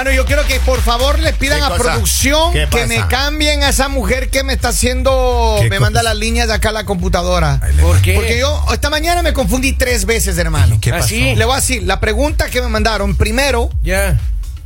[0.00, 3.62] Hermano, yo quiero que por favor le pidan ¿Qué a producción ¿Qué que me cambien
[3.62, 6.72] a esa mujer que me está haciendo, ¿Qué me manda las líneas de acá a
[6.72, 7.60] la computadora.
[7.82, 8.14] ¿Por qué?
[8.14, 10.78] Porque yo esta mañana me confundí tres veces, hermano.
[10.80, 11.08] ¿Qué ¿Ah, pasó?
[11.08, 11.34] sí?
[11.36, 14.18] Le voy a decir, la pregunta que me mandaron, primero, Ya.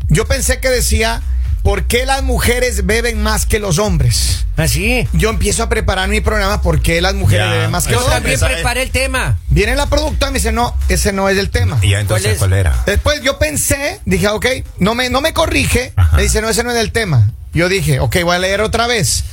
[0.07, 1.21] yo pensé que decía,
[1.65, 4.47] ¿por qué las mujeres beben más que los hombres?
[4.57, 5.09] ¿Así?
[5.15, 7.53] Yo empiezo a preparar mi programa, ¿por qué las mujeres Ya.
[7.53, 8.23] beben más que Yo los hombres?
[8.23, 9.39] también esa- preparé el tema.
[9.49, 11.79] Viene la productora y me dice, no, ese no es el tema.
[11.83, 12.83] Y ya entonces, ¿Cuál ¿cuál, era?
[12.87, 14.47] Después yo pensé, dije, ok,
[14.79, 15.93] no me, no me corrige.
[15.97, 16.17] Ajá.
[16.17, 17.33] Me dice, no, ese no es el tema.
[17.53, 19.25] Yo dije, ok, voy a leer otra vez.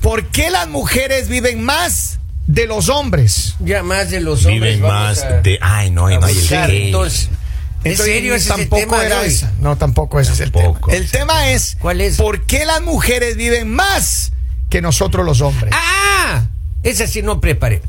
[0.00, 3.54] ¿Por qué las mujeres viven más de los hombres?
[3.60, 4.74] Ya más de los hombres.
[4.76, 5.58] Viven más a- de.
[5.60, 6.70] Ay, no, no hay el.
[6.86, 7.28] Entonces,
[7.84, 9.28] ¿en Entonces, serio ese es el tampoco tema de era hoy?
[9.28, 9.52] esa.
[9.60, 10.90] No, tampoco ese es el Tampoco.
[10.90, 10.98] tema.
[11.02, 12.16] El tema es, ¿Cuál es?
[12.16, 14.32] ¿por qué las mujeres viven más
[14.70, 15.72] que nosotros los hombres?
[15.76, 16.44] ¡Ah!
[16.82, 17.80] Esa sí no preparé.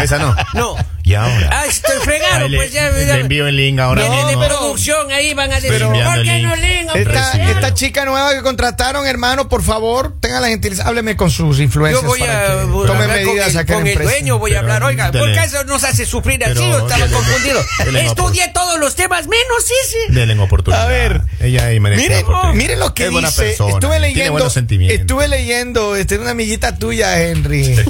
[0.00, 0.34] Esa no.
[0.54, 0.76] No.
[1.08, 1.48] Y ahora.
[1.50, 2.90] Ah, estoy fregado, Ahí le- pues ya.
[2.90, 4.28] le envío el link ahora mismo.
[4.28, 5.92] de producción, ahí van a decir, ¿por
[6.22, 6.46] qué link.
[6.46, 6.88] no leen?
[6.94, 11.60] Esta, esta chica nueva que contrataron, hermano, por favor, tenga la gentileza, hábleme con sus
[11.60, 12.02] influencias.
[12.02, 14.38] Yo voy para a que voy a tome hablar con medidas el, con el dueño,
[14.38, 14.82] voy a hablar.
[14.82, 15.32] Oiga, ¿por dele.
[15.34, 16.54] qué eso nos hace sufrir así?
[16.54, 17.64] Pero, Yo estaba dele, confundido.
[17.86, 20.12] dele, no, Estudié todos los temas, menos ese.
[20.12, 20.82] Denle en oportunidad.
[20.84, 21.22] A ver.
[21.40, 22.54] Ella ahí merece Miren, oportunidad.
[22.54, 23.42] miren lo que es buena dice.
[23.44, 24.32] persona, estuve Tiene leyendo.
[24.32, 25.00] buenos sentimientos.
[25.00, 25.96] Estuve leyendo.
[25.96, 27.76] Este, una amiguita tuya, Henry.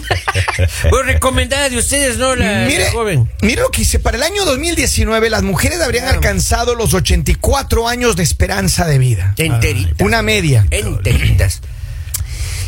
[0.90, 2.34] Pues recomendada de ustedes, ¿no?
[2.36, 3.07] La, mire, la joven.
[3.42, 3.98] Mire lo que dice.
[3.98, 9.34] Para el año 2019, las mujeres habrían alcanzado los 84 años de esperanza de vida.
[9.36, 9.94] Enteritas.
[10.00, 10.66] Una media.
[10.70, 11.60] Enteritas.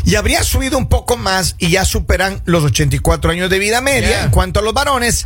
[0.04, 4.24] Y habría subido un poco más y ya superan los 84 años de vida media.
[4.24, 5.24] En cuanto a los varones,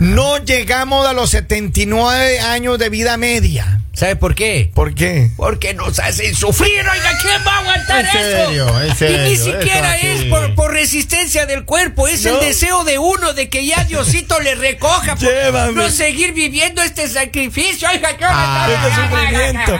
[0.00, 3.81] no llegamos a los 79 años de vida media.
[3.94, 4.70] ¿Sabe por qué?
[4.74, 5.30] ¿Por qué?
[5.36, 8.82] Porque nos hacen sufrir, oiga, ¿quién va a aguantar En serio, eso?
[8.82, 12.98] en serio, y ni siquiera es por, por resistencia del cuerpo, es el deseo de
[12.98, 15.72] uno de que ya Diosito le recoja por Llévame.
[15.74, 19.78] no seguir viviendo este sacrificio, oiga, ¿qué Ah, este sufrimiento.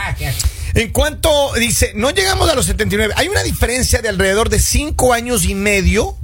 [0.75, 3.13] En cuanto dice, no llegamos a los 79.
[3.17, 6.17] Hay una diferencia de alrededor de 5 años y medio.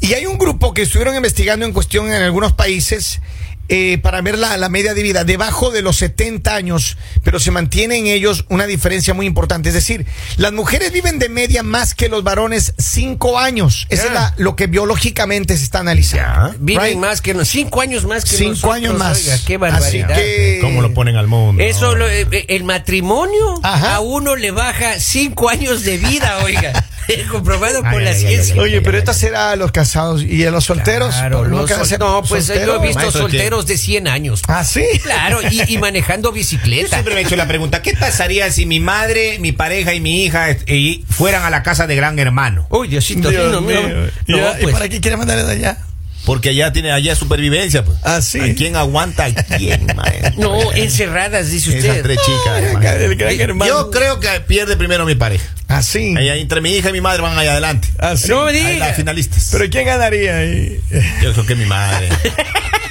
[0.00, 3.20] Y hay un grupo que estuvieron investigando en cuestión en algunos países
[3.68, 7.50] eh, para ver la, la media de vida debajo de los 70 años, pero se
[7.50, 9.68] mantiene en ellos una diferencia muy importante.
[9.68, 10.06] Es decir,
[10.36, 13.86] las mujeres viven de media más que los varones 5 años.
[13.90, 14.08] Eso Ya.
[14.08, 16.52] es la- lo que biológicamente se está analizando.
[16.52, 16.56] Ya.
[16.58, 16.98] Viven Right.
[16.98, 19.18] más que nos, cinco años más que Cinco nosotros, años más.
[19.18, 20.14] Oiga, qué Así barbaridad.
[20.16, 21.62] que- ¿Cómo lo ponen al mundo?
[21.62, 23.96] Eso, lo- eh, eh, el matrimonio Ajá.
[23.96, 26.72] a uno le baja cinco años de vida, oiga.
[27.30, 28.60] comprobado Ay, por la ay, ciencia.
[28.60, 31.14] Oye, pero esto será a los casados y a los solteros.
[31.14, 32.82] Claro, ¿No los sol- ser no, pues yo he solteros?
[32.82, 33.20] visto Maestro,
[33.66, 34.42] de 100 años.
[34.48, 34.84] Ah, sí.
[35.02, 36.88] Claro, y, y manejando Yo bicicleta.
[36.96, 40.24] siempre me he hecho la pregunta, ¿qué pasaría si mi madre, mi pareja y mi
[40.24, 42.66] hija y fueran a la casa de gran hermano?
[42.70, 43.80] Uy, Diosito, Dios no, mío.
[44.26, 45.78] no, Ya, ¿Y pues, para qué quiere mandarles allá?
[46.24, 47.96] Porque allá tiene allá supervivencia, pues.
[48.02, 48.38] Ah, sí.
[48.38, 50.32] ¿A quién aguanta a quién, maestro?
[50.36, 52.02] no, encerradas, dice Esas usted.
[52.02, 52.62] tres chicas.
[53.00, 53.70] El gran hermano.
[53.72, 55.46] Yo creo que pierde primero mi pareja.
[55.68, 56.14] Ah, sí.
[56.18, 57.88] Allá entre mi hija y mi madre van allá adelante.
[57.98, 58.28] Ah, sí.
[58.28, 58.88] No me diga.
[58.88, 59.48] las finalistas.
[59.52, 60.80] Pero ¿quién ganaría ahí?
[61.22, 62.08] Yo creo que mi madre.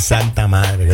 [0.00, 0.88] Santa madre.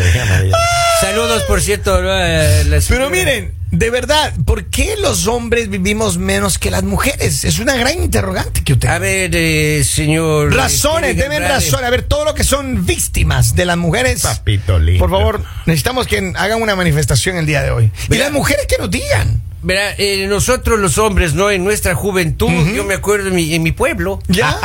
[1.00, 2.00] Saludos, por cierto.
[2.02, 7.44] la Pero miren, de verdad, ¿por qué los hombres vivimos menos que las mujeres?
[7.44, 8.88] Es una gran interrogante que usted.
[8.88, 10.54] A ver, eh, señor.
[10.54, 11.86] Razones, deben razones.
[11.86, 14.22] A ver, todo lo que son víctimas de las mujeres.
[14.22, 15.00] Papito lindo.
[15.00, 17.90] Por favor, necesitamos que hagan una manifestación el día de hoy.
[18.10, 19.42] Y las mujeres que nos digan.
[19.66, 21.50] Verá, eh, nosotros los hombres, ¿no?
[21.50, 24.22] En nuestra juventud, yo me acuerdo en mi, en mi pueblo.
[24.28, 24.56] ¿Ya?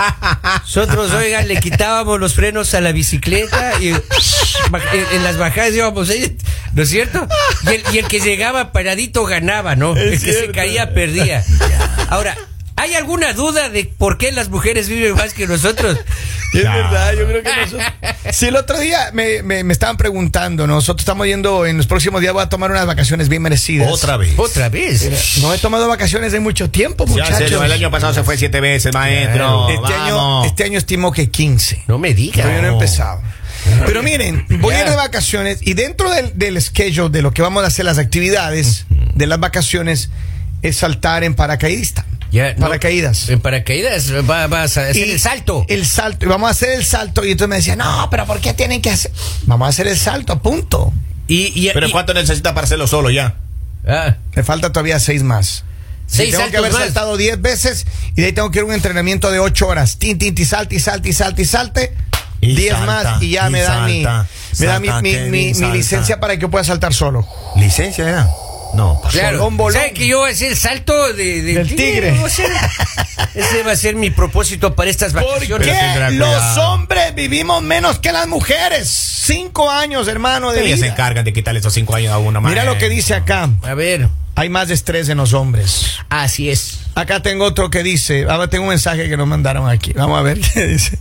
[0.62, 4.00] Nosotros, oigan, le quitábamos los frenos a la bicicleta y en,
[5.14, 6.38] en las bajadas íbamos ahí,
[6.76, 7.28] ¿no es cierto?
[7.64, 9.96] Y el, y el que llegaba paradito ganaba, ¿no?
[9.96, 11.44] Es el que se caía perdía.
[12.10, 12.38] Ahora,
[12.82, 15.98] ¿hay alguna duda de por qué las mujeres viven más que nosotros?
[16.54, 16.76] Es Ya.
[16.76, 17.88] verdad, yo creo que nosotros.
[18.34, 22.20] Sí, el otro día me, me- me estaban preguntando, nosotros estamos yendo en los próximos
[22.20, 23.90] días, voy a tomar unas vacaciones bien merecidas.
[23.90, 24.34] Otra vez.
[24.38, 25.38] Otra vez.
[25.42, 27.38] No he tomado vacaciones en mucho tiempo, Ya, muchachos.
[27.38, 29.70] serio, el año pasado se fue siete veces, maestro.
[29.70, 31.84] este, año, este año estimo que 15.
[31.88, 32.42] No me diga.
[32.44, 32.78] Todavía no he No.
[32.78, 33.22] empezado.
[33.86, 34.90] Pero miren, voy a ir Ya.
[34.92, 38.86] de vacaciones y dentro del, del schedule de lo que vamos a hacer, las actividades
[38.90, 40.10] de las vacaciones,
[40.64, 42.06] es saltar en paracaidista.
[42.32, 42.62] Ya, no.
[42.62, 43.28] Paracaídas.
[43.30, 45.66] En paracaídas va- vas a hacer Y el salto.
[45.68, 46.26] El salto.
[46.26, 47.26] Y vamos a hacer el salto.
[47.26, 49.12] Y entonces me decía, no, pero ¿por qué tienen que hacer?
[49.44, 50.94] Vamos a hacer el salto, a punto.
[51.28, 53.36] Y, y- Pero y- ¿cuánto necesita para hacerlo solo ya?
[53.88, 55.64] Ah, Me falta todavía seis más.
[56.08, 56.84] Seis tengo que haber más.
[56.84, 57.86] saltado diez veces
[58.16, 59.98] y de ahí tengo que ir a un entrenamiento de ocho horas.
[59.98, 61.96] Tin, tin, tin, salte, y salte, y salte, y salte.
[62.42, 64.28] Y Diez salta, más y ya y me da mi, salta,
[64.60, 65.76] me da mi, mi- Kevin, mi- mi salta.
[65.76, 67.26] licencia para que yo pueda saltar solo.
[67.56, 68.30] ¿Licencia ya?
[68.74, 69.02] No.
[69.12, 69.38] claro.
[69.40, 69.80] Bolón, bolón.
[69.82, 72.12] ¿Sabe que yo voy a hacer el salto de, de- Del tigre.
[72.26, 72.50] hacer-
[73.36, 75.68] ese va a ser mi propósito para estas ¿Por vacaciones.
[75.68, 78.90] qué tendrá los hombres vivimos menos que las mujeres?
[78.90, 80.94] Cinco años, hermano, de Ellas se vida.
[80.94, 83.50] encargan de quitarle esos cinco años a una Mira lo que dice acá.
[83.64, 84.08] A ver.
[84.36, 85.98] hay más estrés en los hombres.
[86.10, 86.80] Así es.
[86.96, 89.94] Acá tengo otro que dice, ahora tengo un mensaje que nos mandaron aquí.
[89.94, 90.98] Vamos a ver qué dice.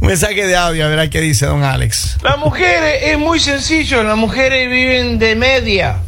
[0.00, 2.18] Un mensaje de audio, a ver qué dice don Alex.
[2.22, 5.98] Las mujeres es muy sencillo, las mujeres viven de media.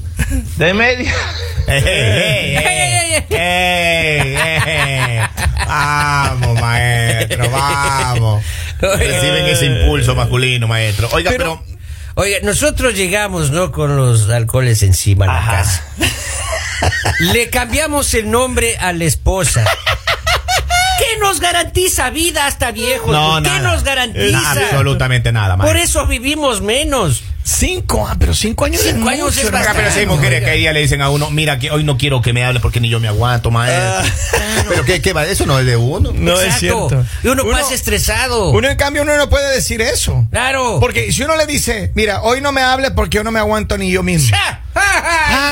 [0.56, 1.12] De media.
[1.66, 1.82] Ey,
[2.56, 5.20] ey, ey, ey, ey.
[5.66, 8.44] Vamos, maestro, vamos.
[8.81, 11.08] Reciben ese impulso masculino, maestro.
[11.12, 11.64] Oiga, pero,
[12.16, 13.72] Oiga, nosotros llegamos, ¿no?
[13.72, 15.84] Con los alcoholes encima a la casa.
[17.32, 19.64] Le cambiamos el nombre a la esposa.
[20.99, 23.10] ¿Qué nos garantiza vida hasta viejos?
[23.10, 23.72] no, ¿Qué nada.
[23.72, 24.50] nos garantiza?
[24.52, 25.82] Absolutamente nada, Por maestro.
[25.82, 27.25] eso vivimos menos.
[27.46, 29.55] Cinco, ah, pero cinco años Cinco es años mucho, es.
[29.55, 31.85] Acá, pero si hay mujeres que ahí día le dicen a uno, mira que hoy
[31.85, 34.11] no quiero que me hable porque ni yo me aguanto, maestro.
[34.69, 36.11] Pero qué, qué va, eso no es de uno.
[36.14, 37.05] No es cierto.
[37.23, 38.49] Y uno, Uno- pasa estresado.
[38.50, 40.26] Uno, en cambio, uno no puede decir eso.
[40.31, 40.79] Claro.
[40.81, 43.76] Porque si uno le dice, mira, hoy no me hable porque yo no me aguanto
[43.76, 44.35] ni yo mismo.
[44.41, 44.61] ¡Ah!
[44.75, 45.02] ¡Ah!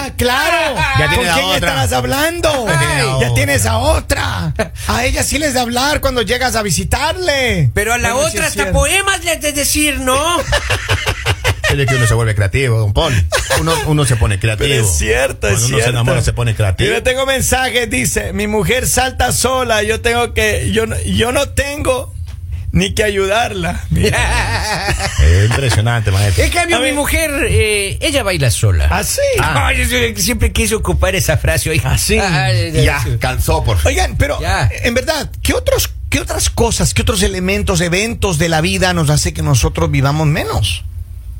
[0.04, 0.74] Ah, claro.
[0.98, 1.54] Ya ¿Con quién otra.
[1.56, 2.66] estabas hablando?
[2.66, 3.34] Ya la ya otra.
[3.34, 4.54] tienes a otra.
[4.88, 7.70] A ella sí les de hablar cuando llegas a visitarle.
[7.74, 8.72] Pero a la Bueno, otra hasta cierto.
[8.72, 10.16] poemas le has de decir, ¿no?
[11.80, 13.12] Es que uno se vuelve creativo, don Paul.
[13.60, 14.68] Uno, uno se pone creativo.
[14.68, 15.84] Pero es cierto, es Cuando uno cierto.
[15.84, 16.90] se enamora, se pone creativo.
[16.92, 21.48] Yo tengo mensajes, dice, mi mujer salta sola, yo tengo que, yo, no- yo no
[21.48, 22.12] tengo
[22.72, 23.84] ni que ayudarla.
[23.90, 24.88] Mira.
[25.22, 26.44] Es impresionante, maestro.
[26.44, 28.86] En cambio, A mi mujer, eh, ella baila sola.
[28.86, 29.20] Así.
[29.40, 31.80] Ay, yo siempre quise ocupar esa frase hoy.
[31.84, 32.16] Así.
[32.16, 33.88] Ya, calzó, por favor.
[33.92, 34.70] Oigan, pero Ya.
[34.84, 39.10] en verdad, ¿qué otros, qué otras cosas, qué otros elementos, eventos de la vida nos
[39.10, 40.84] hace que nosotros vivamos menos?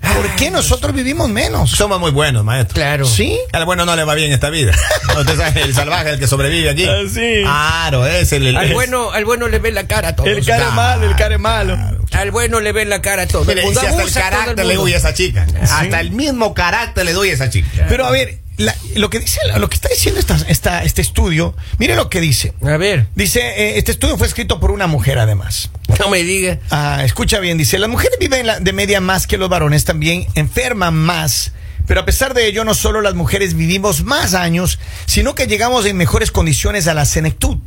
[0.03, 1.71] ¿Por qué nosotros vivimos menos?
[1.71, 2.75] Somos muy buenos, maestro.
[2.75, 3.07] Claro.
[3.07, 3.39] ¿Sí?
[3.53, 4.73] Al bueno no le va bien esta vida.
[5.19, 6.85] Usted sabe, el salvaje, el que sobrevive aquí.
[6.87, 7.41] Ah, sí.
[7.43, 8.47] Claro, es el.
[8.49, 10.29] el- Al es- bueno, al bueno le ven la cara a todos.
[10.29, 11.79] El care malo, el care malo.
[12.13, 13.47] Al bueno le ven la cara a todos.
[13.47, 15.47] Mire, si hasta el carácter el le doy a esa chica.
[15.63, 17.87] Hasta el mismo carácter le doy a esa chica.
[17.89, 21.55] Pero a ver, la- lo que dice, lo que está diciendo esta, esta- este estudio,
[21.79, 22.55] mire lo que dice.
[22.63, 25.71] A ver, Dice, eh, este estudio fue escrito por una mujer además.
[26.01, 26.59] no me diga.
[26.71, 30.27] Ah, escucha bien, dice, las mujeres viven la- de media más que los varones, también
[30.35, 31.53] enferman más.
[31.87, 35.85] Pero a pesar de ello, no solo las mujeres vivimos más años, sino que llegamos
[35.85, 37.59] en mejores condiciones a la senectud.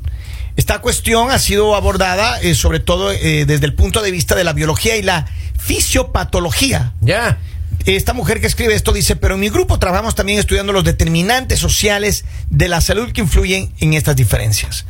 [0.56, 4.46] Esta cuestión ha sido abordada eh, sobre todo eh, desde el punto de vista de
[4.46, 5.28] la biología y la
[5.60, 6.94] fisiopatología.
[7.02, 7.38] Ya.
[7.86, 11.60] Esta mujer que escribe esto dice, pero en mi grupo trabajamos también estudiando los determinantes
[11.60, 14.86] sociales de la salud que influyen en estas diferencias.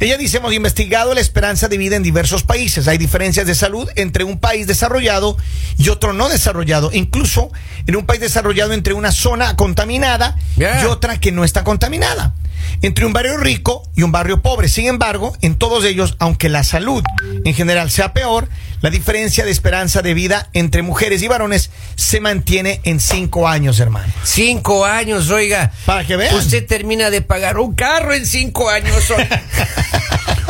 [0.00, 2.88] Ella dice, hemos investigado la esperanza de vida en diversos países.
[2.88, 5.36] Hay diferencias de salud entre un país desarrollado
[5.76, 6.90] y otro no desarrollado.
[6.94, 7.52] Incluso
[7.86, 12.34] en un país desarrollado entre una zona contaminada y otra que no está contaminada.
[12.82, 14.68] Entre un barrio rico y un barrio pobre.
[14.68, 17.02] Sin embargo, en todos ellos, aunque la salud
[17.44, 18.48] en general sea peor,
[18.80, 23.80] la diferencia de esperanza de vida entre mujeres y varones se mantiene en cinco años,
[23.80, 24.12] hermano.
[24.22, 25.72] Cinco años, oiga.
[25.86, 26.34] Para que vean.
[26.36, 29.10] Usted termina de pagar un carro en cinco años.
[29.10, 29.42] oiga.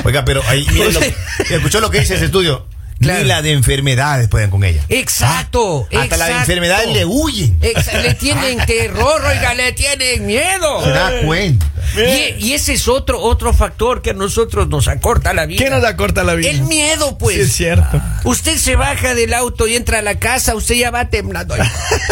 [0.05, 2.67] Oiga, pero ahí, lo- escuchó lo que dice ese estudio.
[3.01, 3.21] Claro.
[3.23, 4.83] Ni la de enfermedades pueden con ella.
[4.89, 5.87] Exacto.
[5.87, 6.39] Hasta la de exacto.
[6.53, 7.61] enfermedades le huyen.
[7.61, 10.83] Exa- le tienen terror, oiga, le tienen miedo.
[10.85, 11.67] Se da cuenta.
[11.99, 15.65] Y, y ese es otro, otro factor que a nosotros nos acorta la vida.
[15.65, 16.51] ¿Qué nos acorta la vida?
[16.51, 17.37] El miedo, pues.
[17.37, 18.01] Sí, es cierto.
[18.25, 21.55] Usted se baja del auto y entra a la casa, usted ya va temblando.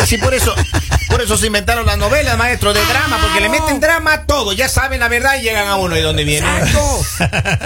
[0.06, 0.54] Sí, por eso,
[1.08, 4.52] por eso se inventaron las novelas, maestro, de drama, porque le meten drama a todo.
[4.52, 6.46] Ya saben la verdad y llegan a uno de dónde viene.
[6.46, 7.00] Exacto.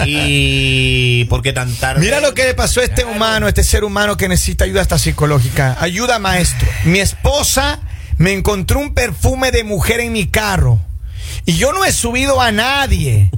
[0.07, 2.01] Y ¿por qué tan tarde?
[2.01, 4.83] Mira lo que le pasó a este humano, a este ser humano que necesita ayuda
[4.83, 5.77] hasta psicológica.
[5.81, 6.69] Ayuda, maestro.
[6.85, 7.81] Mi esposa
[8.17, 10.81] me encontró un perfume de mujer en mi carro.
[11.47, 13.31] Y yo no he subido a nadie.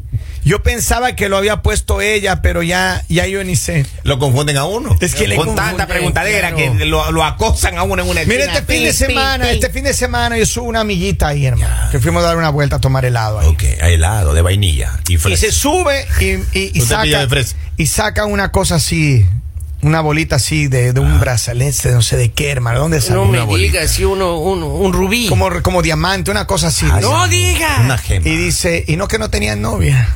[0.44, 3.86] Yo pensaba que lo había puesto ella, pero ya, ya yo ni sé.
[4.02, 4.96] Lo confunden a uno.
[5.00, 6.76] Es que le Con tanta preguntadera claro.
[6.78, 8.44] que lo, lo acosan a uno en una esquina.
[8.46, 9.54] este fin de semana, pi, pi.
[9.54, 11.90] este fin de semana yo subo una amiguita ahí, hermano.
[11.92, 13.46] Que fuimos a dar una vuelta a tomar helado ahí.
[13.46, 15.46] Ok, helado de vainilla y Y fresa.
[15.46, 16.24] se sube y,
[16.58, 17.56] y- y Usted pilla saca, de fresa.
[17.76, 19.24] y saca una cosa así,
[19.82, 22.80] una bolita así de, de un brazalete, no sé de qué, hermano.
[22.80, 23.16] ¿Dónde salió?
[23.16, 23.78] No me Una bolita.
[23.80, 25.26] diga, si uno, uno, un rubí.
[25.28, 26.86] Como, como diamante, una cosa así.
[26.86, 27.10] Ay, dice.
[27.12, 27.80] no diga.
[27.80, 28.28] Una gema.
[28.28, 30.08] Y dice, y no que no tenían novia.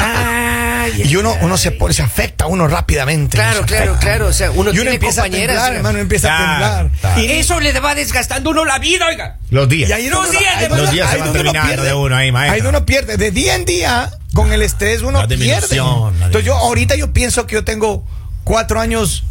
[0.00, 3.36] Ay, Y uno, uno se pone, se afecta uno rápidamente.
[3.36, 4.26] Claro, claro, claro.
[4.28, 5.48] O sea, uno y uno tiene empieza a compañeras.
[5.56, 5.76] temblar, oiga.
[5.78, 6.90] hermano, empieza a temblar.
[7.00, 7.20] claro.
[7.22, 9.36] Y, Eso le va desgastando uno la vida, oiga.
[9.50, 9.90] Los días.
[9.90, 11.86] y ahí Los donde- días ahí Los días se van uno terminando pierde.
[11.88, 12.62] de uno ahí, maestro.
[12.62, 13.16] Ahí uno pierde.
[13.16, 15.76] De día en día, con el estrés, uno La pierde.
[15.76, 18.04] la Entonces yo ahorita yo pienso que yo tengo
[18.46, 19.24] cuatro años,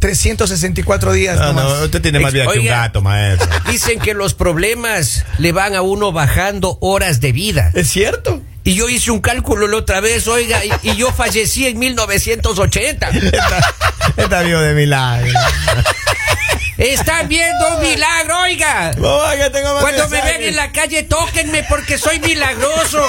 [0.00, 1.38] 364 días.
[1.38, 1.64] No, nomás.
[1.64, 3.48] no, usted tiene más vida que un gato, maestro.
[3.70, 7.70] Dicen que los problemas le van a uno bajando horas de vida.
[7.74, 8.42] ¿Es cierto?
[8.64, 13.08] Y yo hice un cálculo la otra vez, oiga, y, y yo fallecí en 1980.
[13.12, 13.74] Está,
[14.16, 15.32] está vivo de milagro.
[16.76, 18.92] Están viendo un milagro, oiga.
[18.98, 23.02] Mamá, que tengo más Cuando me vean en la calle, tóquenme porque soy milagroso.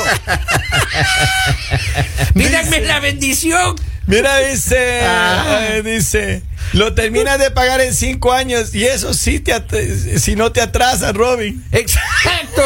[2.34, 3.76] Pídanme la bendición.
[4.10, 6.42] Mira, dice, eh, dice,
[6.74, 11.14] lo terminas de pagar en cinco años y eso sí te si no te atrasas,
[11.14, 11.64] Robin.
[11.72, 12.64] Exacto.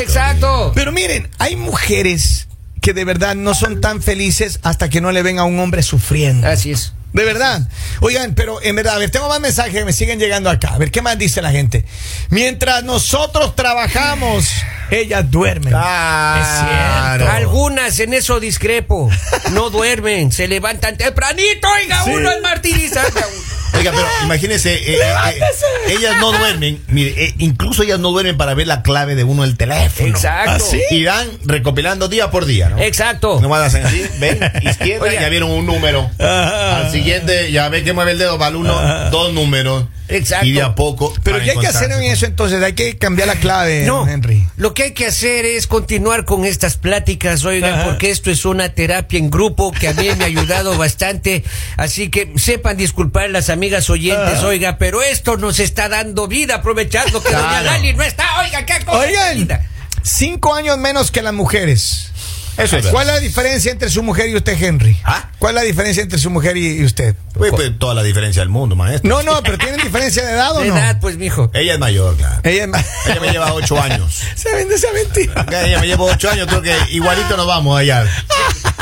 [0.00, 0.72] Exacto.
[0.74, 2.48] Pero miren, hay mujeres
[2.80, 5.84] que de verdad no son tan felices hasta que no le ven a un hombre
[5.84, 6.48] sufriendo.
[6.48, 6.92] Así es.
[7.12, 7.62] De verdad.
[8.00, 10.74] Oigan, pero en verdad, a ver, tengo más mensajes que me siguen llegando acá.
[10.74, 11.84] A ver, ¿qué más dice la gente?
[12.28, 14.46] Mientras nosotros trabajamos,
[14.90, 15.70] ellas duermen.
[15.72, 17.28] Claro.
[17.30, 19.10] Algunas en eso discrepo.
[19.52, 22.10] No duermen, se levantan tempranito, oiga, Sí.
[22.10, 23.47] uno es uno.
[23.78, 25.00] Oiga, pero imagínense, eh, eh,
[25.38, 29.24] eh, ellas no duermen, mire, eh, incluso ellas no duermen para ver la clave de
[29.24, 30.08] uno del teléfono.
[30.08, 30.50] Exacto.
[30.50, 30.80] ¿Ah, sí?
[30.90, 32.78] Irán recopilando día por día, ¿no?
[32.78, 33.40] Exacto.
[33.40, 35.20] Nomás hacen así, ven, izquierda, Oiga.
[35.20, 36.10] ya vieron un número.
[36.18, 36.78] Ajá.
[36.78, 39.84] Al siguiente, ya ve que mueve el dedo, va al uno, dos números.
[40.08, 40.46] Exacto.
[40.46, 41.12] Y de a poco.
[41.22, 42.62] Pero ¿qué hay que hacer en eso entonces?
[42.62, 44.46] Hay que cambiar la clave, No, Henry.
[44.56, 47.84] lo que hay que hacer es continuar con estas pláticas, oiga, Ajá.
[47.84, 51.44] porque esto es una terapia en grupo que a mí me ha ayudado bastante.
[51.76, 54.46] Así que sepan disculpar las amigas oyentes, Ajá.
[54.46, 57.64] oiga, pero esto nos está dando vida, aprovechando que doña Claro.
[57.66, 58.24] Lali no está.
[58.40, 59.66] Oiga, qué cosa Oigan, linda.
[60.02, 62.10] cinco años menos que las mujeres.
[62.58, 64.96] Eso es ¿Cuál es la diferencia entre su mujer y usted, Henry?
[65.04, 65.30] ¿Ah?
[65.38, 67.14] ¿Cuál es la diferencia entre su mujer y, y usted?
[67.34, 69.08] Pues, pues, toda la diferencia del mundo, maestro.
[69.08, 70.76] No, no, pero ¿tienen diferencia de edad o De no?
[70.76, 71.50] edad, pues, mijo.
[71.54, 72.40] Ella es mayor, claro.
[72.42, 72.64] Ella,
[73.06, 74.22] Ella me lleva ocho años.
[74.34, 75.46] se vende esa mentira.
[75.64, 78.04] Ella me lleva ocho años, creo que igualito nos vamos allá.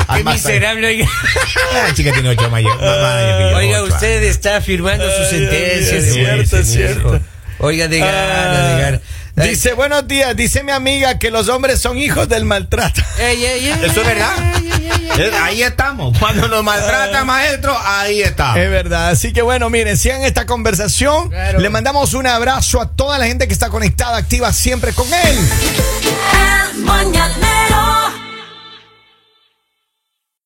[0.09, 1.09] Al Qué miserable, oiga.
[1.75, 2.77] La chica tiene ocho mayor.
[3.57, 5.93] Oiga, ocho usted está firmando sus Ay, sentencias.
[6.05, 7.21] es cierto, es cierto.
[7.59, 9.01] Oiga, de gana, de gana.
[9.37, 13.03] Dice, buenos días, dice mi amiga que los hombres son hijos del maltrato.
[13.19, 14.33] Ey, ey, ey, Eso es verdad.
[14.57, 15.31] ey, ey, ey, ey.
[15.43, 16.17] Ahí estamos.
[16.19, 18.59] Cuando nos maltrata, maestro, ahí está.
[18.59, 21.29] Es verdad, así que bueno, miren, sigan esta conversación.
[21.29, 21.61] Claro.
[21.61, 25.39] Le mandamos un abrazo a toda la gente que está conectada, activa siempre con él.
[26.73, 27.96] El mañanero